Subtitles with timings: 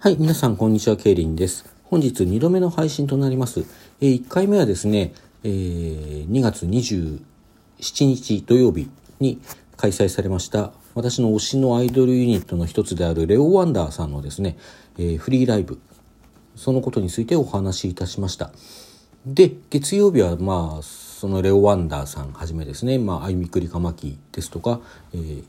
[0.00, 1.74] はい、皆さん、こんにちは、ケイリンです。
[1.82, 3.64] 本日2度目の配信となります。
[4.00, 7.20] えー1回目はですね、えー2月27
[8.04, 8.88] 日土曜日
[9.18, 9.40] に
[9.76, 14.56] 開催されました、私の推しのアイドルユニットの一つであるレオ・ワンダーさんのですね、
[14.98, 15.80] えーフリーライブ、
[16.54, 18.52] そのことについてお話しいたしました。
[19.26, 24.80] で、月曜日は、まあ、そのレオ・ワンダーさんはじめですね、まあ、あゆみくりかまきですとか、
[25.12, 25.44] えー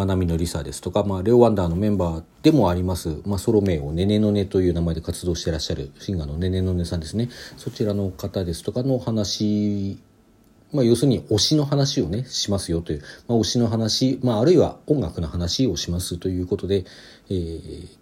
[0.00, 7.28] まなみのりさですとか、まあ、レオ・ワンダーのメンバーでもあります、まあ、ソロ名をねねのねという名前で活動してらっしゃるシンガーのねねのねさんですね。
[7.56, 9.98] そちらの方ですとかの話
[10.72, 16.84] まあ、要するに推しの話をねしますよという、まあ、推しの話、まあ、あるいは音楽の話をしますということで、
[17.28, 18.00] えー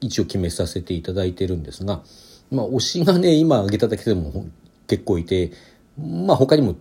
[0.00, 2.02] 一応決めさせていただいてるんですが、
[2.50, 4.46] まあ、推しがね今挙げただけでも
[4.86, 5.52] 結構いて、
[5.98, 6.76] まあ、他にも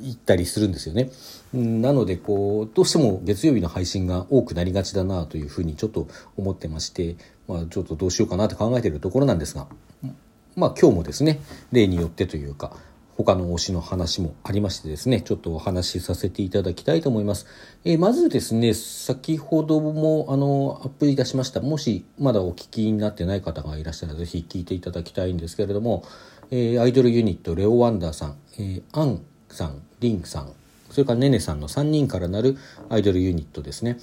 [0.00, 1.10] 行ったりするんですよね。
[1.52, 7.16] なのでこうどうしても月曜日の配信が多くなりがちだなというふうにちょっと思ってまして、
[7.46, 9.66] まあ、ちょっとどうしようかなって考えているところなんですが、
[10.56, 11.40] まあ、今日もですね
[11.72, 12.76] 例によってというか
[13.18, 17.46] 他の推しの話もありましてですねちょっとお話しさせていただきたいと思います。
[17.84, 26.04] えまずですね先ほどもあのアップいたしましたもしまだお聞きになってない方がいらっしゃらぜひ聞いていただきたいんですけれども、
[26.52, 30.52] えーアイドルユニットレオ・ワンダーさん、えーアンさんリンさん
[30.90, 32.56] それからねねさんの3人からなる
[32.88, 33.98] アイドルユニットですね。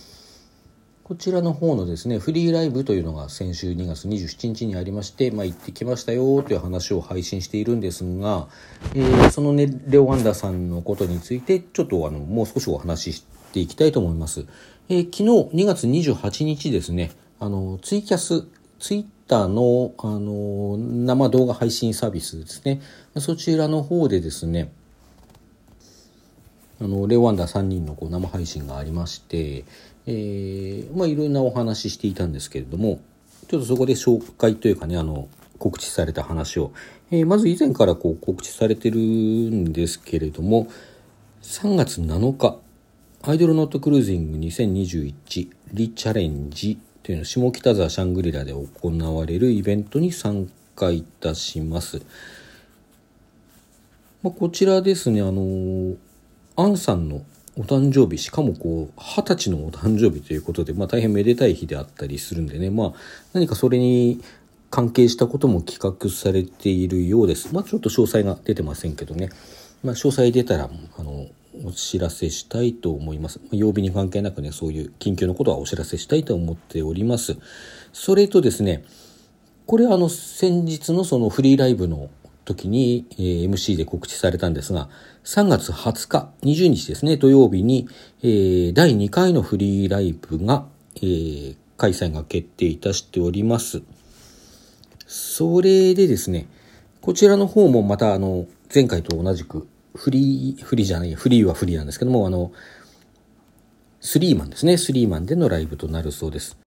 [1.03, 8.47] こちらの方のですね、フリーライブというのが先週2月27日にありまして、まあ、行ってきましたよという話を配信しているんですが、
[8.95, 14.47] えーそのね、レオ・ワンダさんのことについて、ちょっとあの、もう少しお話ししていきたいと思います。
[14.89, 18.47] えー昨日2月28日ですね、あの、ツイキャス、
[18.79, 22.81] ツイッターの、あの、生動画配信サービスですね、
[23.19, 24.71] そちらの方でですね、
[26.81, 29.63] あのレオワンダー3人のこう生配信がありまして、
[30.07, 32.99] えーまあ、いろんなお話ししていたんですけれども
[33.47, 36.73] ちょっとそこで紹介というかねあの告知された話を、
[37.11, 40.67] えーまず以前からこう告知されてるんですけれども
[41.41, 42.57] 3月7日
[43.23, 52.01] アイドルノットクルージング2021リチャレンジというの下北沢シャングリラで行われるイベントに参加いたします。
[54.23, 55.95] まあ、こちらですね、あの
[56.57, 57.21] アンさんの
[57.57, 62.93] お誕生日、しかもこう、二十歳のお誕生日ということで、まあ大変めでたい日であったりするんでね、まあ
[63.33, 64.21] 何かそれに
[64.69, 67.53] 関係したことも企画されているようです。
[67.53, 69.29] まあちょっと詳細が出てませんけどね、
[69.83, 71.27] まあ詳細出たら、あの、
[71.63, 73.39] お知らせしたいと思います。
[73.51, 77.37] 曜日に関係なくね、そういう緊急のことはお知らせしたいと思っております。
[77.93, 78.83] それとですね、
[79.65, 82.09] これはあの先日のそのフリーライブの
[82.45, 84.89] 時に、え MC で告知されたんですが
[85.23, 87.89] 3月20日20日ですね土曜日に、
[88.23, 90.65] え第2回のフリーライブが、
[91.01, 93.81] え開催が決定いたしております。
[95.07, 96.47] それでですね
[97.01, 102.51] こちらの方もまたあの前回と同じくフリーフリーじゃないフリーはフリーなんですけどもあの
[104.01, 106.64] スリーマンですねスリーマンでのライブとなるそうです。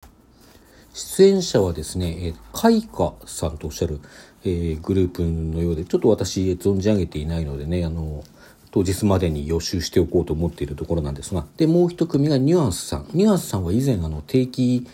[0.93, 4.01] 出演者はですね、えー、カイカさんとおっしゃる、
[4.45, 8.25] えーグループのようで、ちょっと私存じ上げていないのでね、あの、
[8.71, 13.07] 当日までに予習しておこうと思っているところなんですが、で、もう一組がニュアンスさん。
[13.13, 14.87] ニュアンスさんは以前、あの、定期、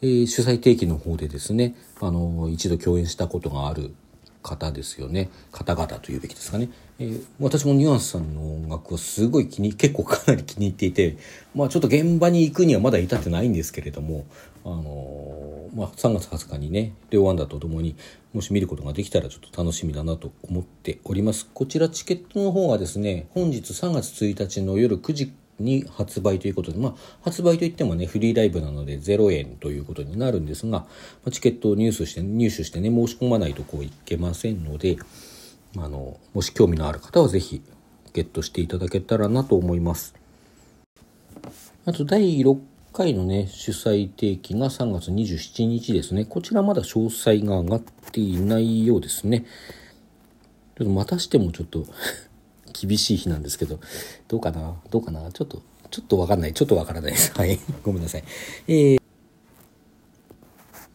[0.00, 3.94] えー主催定期の方でですね、あの、一度共演したことがある
[4.42, 5.28] 方ですよね。
[5.52, 6.70] 方々というべきですかね。
[6.98, 11.18] えー私もニュアンスさんの音楽をすごい気に、結構かなり気に入っていて、
[11.54, 14.24] まあちょっと現場に行くにはまだ至ってないんですけれども、
[14.68, 17.96] あのまあ3月20日にね、レオワンダとともに
[18.34, 21.48] もし見ることができたらちょっと楽しみだなと思っております。
[21.54, 30.86] こちらチケットの方がですね、本日3月1日の夜9時に発売ということで、まあ、発売といってもね、フリーライブなので0円ということになるんですが、
[31.24, 34.98] まチケットを入手して、入手してね、申し込まないとこういけませんので、
[35.76, 37.62] あの、もし興味のある方はぜひ
[38.12, 40.14] ゲットしていただけたらなと思います。
[41.84, 42.58] あと第6
[42.98, 46.24] 回のね、主催定期が3月27日ですね。
[46.24, 49.46] こちらまだ詳細が上がっていないようですね。
[50.76, 51.86] ちょっとまたしてもちょっと
[52.74, 53.78] 厳しい日なんですけど、
[54.26, 54.74] どうかな？
[54.90, 55.30] どうかな？
[55.30, 55.62] ちょっと、
[55.92, 56.54] ちょっとわかんない。
[56.54, 57.32] ちょっとわからないです。
[57.38, 57.60] はい。
[57.84, 58.24] ごめんなさい。
[58.66, 59.00] えー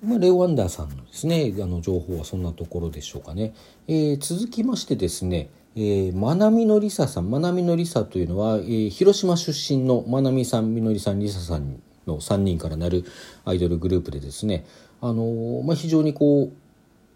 [0.04, 3.54] まあ、レオ・ワンダーさんのですね、あの情報はそんなところでしょうかね。
[3.88, 13.06] えー続きましてですね、えー、まなみのりささん、まなみのりさというのは、えー広島出身のまなみさん、みのりさん、りささんの3人からなる
[13.46, 14.66] アイドルグループでですね、
[15.02, 16.52] あのまあ、非常にこ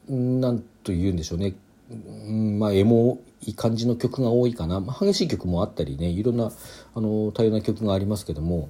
[0.09, 1.53] う、んなんと言うんでしょうね、
[1.91, 6.51] うんまあ、エモい感じの曲が多いかな、まあ、激しい曲もあったりねいろんな
[6.95, 8.69] あの多様な曲がありますけども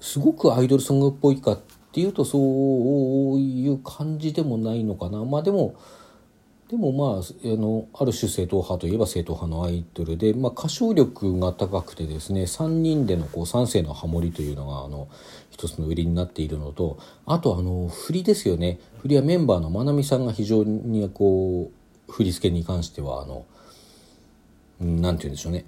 [0.00, 1.60] すごくアイドルソングっぽいかっ
[1.90, 5.24] っていうとそういう感じでもないのかな。
[5.24, 5.74] まあでも
[6.70, 15.08] でもまああのある種正統派といえば正統派のアイドルで、まあ、歌唱力が高くてですね3人でのこう3世のハモリというのがあの
[15.50, 18.78] 一つの売りになっているのとあとあの振りですよね。
[19.02, 21.72] 振りはメンバーのまなみさんが非常にこ
[22.08, 23.46] う振り付けに関してはあの
[24.78, 25.64] 何て言うんでしょうね、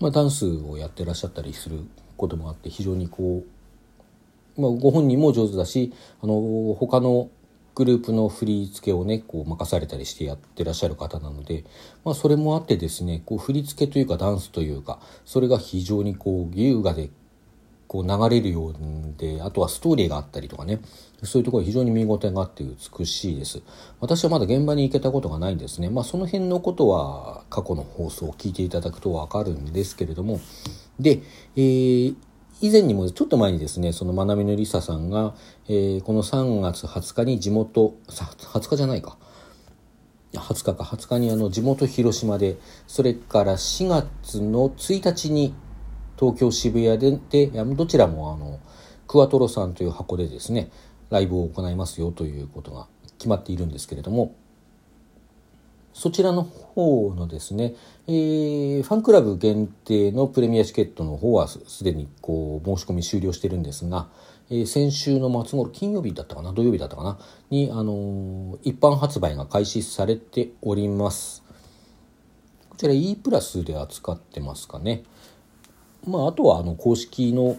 [0.00, 1.80] まあ、ダンスをやってらっしゃったりする
[2.16, 3.44] こともあって非常にこ
[4.56, 5.92] う、まあ、ご本人も上手だし
[6.22, 7.28] あの他の
[7.74, 11.64] グループの振り付けをねこう任されたりしてやってらっしゃる方なので、
[12.04, 17.10] まあ、それもあってですねこう振り付けというかダンスというかそれが非常にこう優雅で
[17.86, 18.74] こう流れるよう
[19.16, 20.80] であとはストーリーがあったりとかね
[21.22, 23.62] そういうところ非常に見応えがあって美しいです。
[24.00, 25.88] 私はまだ現場に行けたことがないんですね。
[25.88, 30.40] まあその辺のことは過去の放送を聞いていただくと分かるんですけれども。
[30.98, 31.22] で、
[31.56, 32.14] えー、
[32.60, 35.34] 以前にもちょっと前にですねそのまなみのりささんが、
[35.68, 39.16] えー、この3月20日に地元20日じゃないか。
[40.32, 40.84] 20日か。
[40.84, 42.56] 20日にあの地元広島で
[42.86, 45.54] それから4月の1日に
[46.18, 48.60] 東京渋谷ででどちらもあの
[49.06, 50.70] クワトロさんという箱でですね
[51.10, 52.86] ライブを行いますよということが
[53.18, 54.34] 決まっているんですけれども
[55.94, 57.74] そちらの方のですね、
[58.08, 64.08] えー、ファンクラブ限定のプレミアチケットの方はすでにこう申し込み終了してるんですが、
[64.50, 67.18] えー、先週の末頃金曜日だったかな土曜日だったかな
[67.48, 71.44] に、あのー、一般発売が開始されております。
[72.68, 75.04] こちら E プラスで扱ってますかね。
[76.04, 77.56] まああとはあの公式の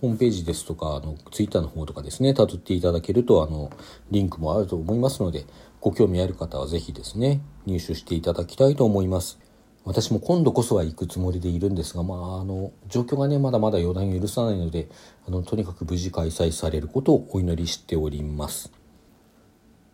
[0.00, 3.70] ホームページですとかあのツイッターの方とかですね辿っていただけるとあの
[4.10, 5.46] リンクもあると思いますので
[5.84, 9.38] ご興味ある方はぜひですね、入手していただきたいと思います。
[9.84, 14.88] 私も今度こそは行くつもりでいるんですが、まあ、あの、状況がね、まだまだ予断許さないので、
[15.28, 18.72] あの、とにかく無事開催されることをお祈りしております。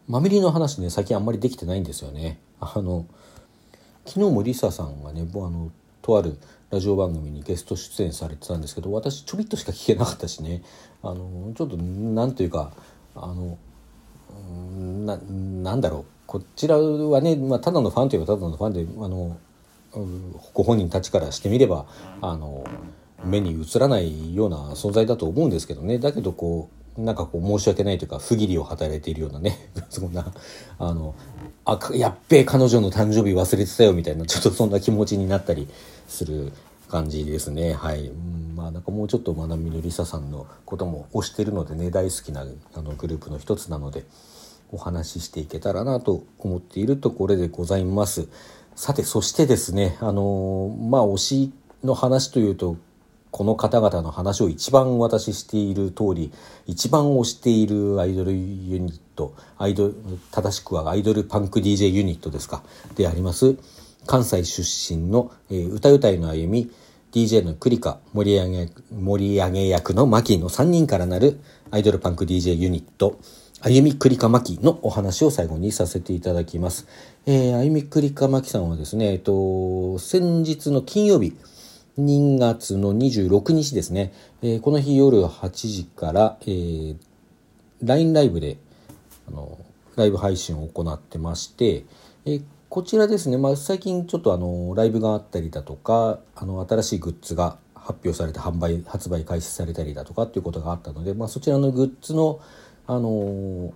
[0.06, 2.38] マミリの話ね、最近あんまりできてないんですよね。
[2.60, 3.06] あの、
[4.06, 6.38] 昨日もリサさんがね、あの、とある
[6.70, 10.62] ラジオ番組にゲスト出演されてたんですけど、私ちょびっとしか聞けなかったしね、
[11.02, 12.72] あの、ちょっと、なんというか、
[13.14, 13.58] あの、
[15.04, 16.04] ななんだろう。
[16.26, 19.36] こちらはね、まあ、ただのファンといえばただのファンであの
[20.54, 21.86] ご本人たちからしてみれば
[22.20, 22.64] あの
[23.24, 25.98] 目に映らないような存在だと思うんですけどね。
[25.98, 30.32] だけどこうなんかこう申し訳ないというか不義理を働いているようなね そんな
[30.78, 31.14] あの
[31.64, 35.68] あやっべえ彼女の誕生日忘れてたよみたいなちょっとそんな気持ちになったり
[36.08, 36.52] する
[36.88, 37.72] 感じですね。
[37.72, 42.44] はい、うんまあなんかもうちょっとまなみのりささんのことも推してるのでね大好きな
[42.74, 44.04] あのグループの一つなので
[44.72, 48.28] お話ししていけたらなと思っているところでございます。
[48.74, 51.52] さてそしてですねあのまあ推し
[51.84, 52.76] の話というと
[53.30, 56.32] この方々の話を一番私している通り
[56.66, 59.94] 一番推しているアイドルユニットアイドル
[60.30, 62.62] 正しくはアイドルパンク DJ ユニットですか
[62.96, 63.56] であります
[64.06, 66.70] 関西出身の、えー、歌うたいの歩み
[67.12, 71.40] DJ のクリカ盛り上げ盛り上げ役のマキの3人からなる
[71.70, 73.18] アイドルパンク DJ ユニット
[73.62, 76.86] 歩みクリカマキのお話を最後にさせていただきます。
[77.26, 81.36] えー、歩みクリカマキさんはですね、えっと、先日の金曜日、
[81.98, 86.96] 2月の26日ですね、えー、この日夜8時から、えー、
[87.82, 88.58] LINE ライブで、
[89.28, 89.58] あの、
[89.96, 91.84] ライブ配信を行ってまして、
[92.24, 102.40] えー、こちらですね、まあ、最近ちょっとあのライブがあったりだとかあの新しいグッズが発表されて販売発売開始されたりだとかっていうことがあったので、まあ、そちらのグッズの、
[102.86, 103.72] あの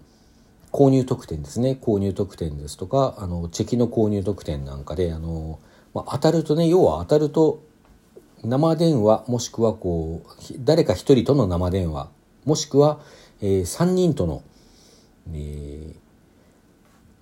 [0.73, 1.79] 購入特典ですね。
[1.81, 5.61] 購入特典ですとかあのチェキの購入特典なんかで、あの
[5.93, 7.63] まあ、当たるとね要は当たると
[8.47, 12.09] 生電話もしくはこう誰か1人との生電話
[12.45, 13.01] もしくは、
[13.41, 14.43] えー、3人との、
[15.33, 15.95] えー、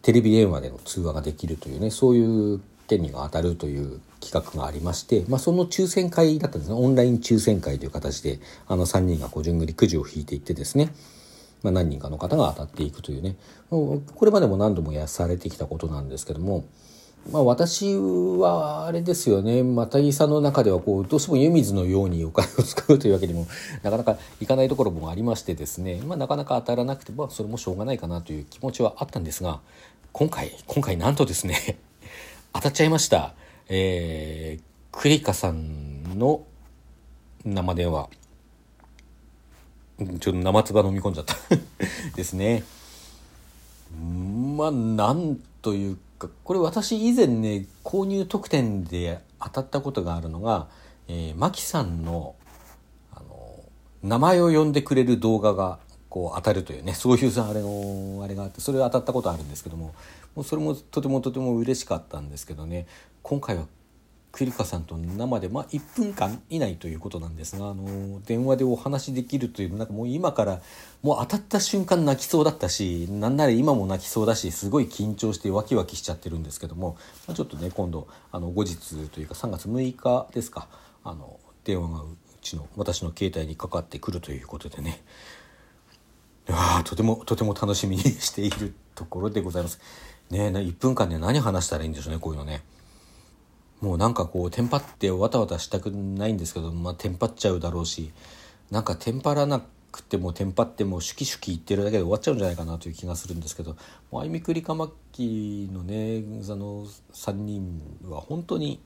[0.02, 6.76] テレビ電話での通話ができるというねそういう権利が当たるという企画がありまして、まあ、その抽選会だったんですね。
[6.76, 8.38] オンライン抽選会という形で
[8.68, 10.92] あの3人がこう順繰りくじを引いていってですね、
[11.62, 13.36] まあ、何人かの方が当たっていくというね。
[13.70, 16.64] これまでも何度もやされてきたことなんですけども
[17.30, 23.46] まあ、私はあれですよね、またいさんの中ではこうどうしても湯水のようにお金を使うというわけにも
[23.82, 29.60] なかなかいかないところもありましてですね、まあ、なかなか当たらなくて、まあ、それもしょうがないかなという気持ちはあったんですが
[30.10, 31.78] 今回今回なんとですね
[32.52, 33.34] 当たっちゃいました、
[33.68, 36.44] えー、クリカさんの
[37.44, 38.08] 生電話。
[39.98, 41.36] ちょっと生唾飲み込んじゃった。
[42.14, 42.64] ですね。
[44.56, 50.68] まあなんというかこれ私以前ね購入特典で当たったことがあるのが、
[51.08, 52.34] えー、マキさんの
[53.14, 53.60] あの
[54.02, 59.94] 名前を呼んでくれる動画がこう当たるというねそういうあれのあれがあってそれは当たったことあるんですけども
[60.34, 62.86] もうそれもとてもとても嬉しかったんですけどね
[63.22, 63.66] 今回は
[64.32, 70.62] クリカさんと生で、まあ、1分間以内ということなんですが、あの電話でお話できるというなんかもう今から
[71.02, 76.96] もう当たった瞬間泣きそうだったしなんなら今も泣きそうだしすごい緊張してワキワキしちゃってるんですけども、
[77.26, 80.68] まあ、ちょっとね今度あの後日というか3月6日ですか
[81.04, 85.02] あの電話がうちの私の携帯にかかってくるということでね
[86.48, 89.78] あとてもとても楽しみにしているところでございます。
[90.30, 92.62] ね1分間で何話したらいいんでしょうねこういうのね。
[93.82, 98.12] もうなんかこうテンパってわたわたしたくないんですけど、まあ、テンパっちゃうだろうし
[98.70, 99.60] なんかテンパらな
[99.90, 103.76] くてもテンパってもシュキシュキ言ってるだけで終わっちゃうんじゃないかなという気がするんですけど
[104.12, 108.80] もうあいみくりかまきのねあの3人は本当に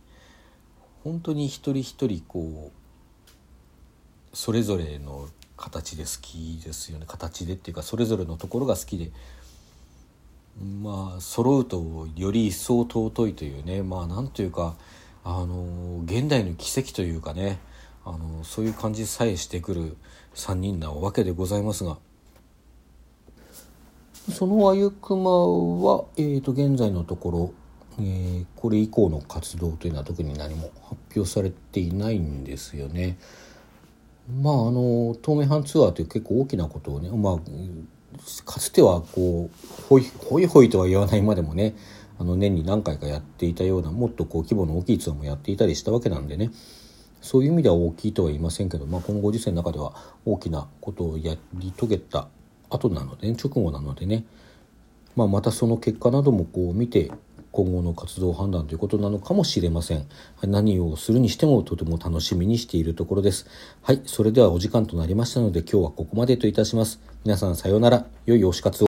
[1.04, 7.06] 本当に一人一人こうそれぞれの形で好きですよね。
[7.06, 9.10] 形でっていうかそれぞれのところが好きで
[10.62, 14.76] まあ揃うとより一層尊いというねまあなんというか
[15.24, 17.58] あの現代の奇跡というかね
[18.04, 19.96] あのそういう感じさえしてくる
[20.34, 21.98] 3人なわけでございますが
[24.32, 27.54] そのあゆくまは、えー、と現在のところ、
[27.98, 33.18] えー、これ以降の活動というのは特に何も発表されていないんですよね。
[34.42, 37.38] まああの東名阪ツアーという結構大きなことをね、まあ、
[38.44, 41.74] かつてはこうほいほいほいとは言わないまでもね
[42.18, 46.50] あの年に何回かやっていたようなもっとこう規模の大きいツアーもやっていたりしたわけなんでね。
[47.22, 49.94] そういう意味では大きいとは言いませんけど、まあ、このご時世の中では
[50.24, 52.28] 大きなことをやり遂げた
[52.70, 54.24] 後なので、ね、直後なのでね、
[55.16, 57.10] まあ、またその結果などもこう見て
[57.52, 60.06] 今後の活動判断ということなのかもしれません。
[60.42, 63.46] 何をするにしてもとても楽しみにしているところです。
[63.82, 67.00] はい、それではお時間となりましたので今日はここまでといたします。
[67.24, 68.06] 皆さんさようなら。
[68.26, 68.84] 良い推し活を。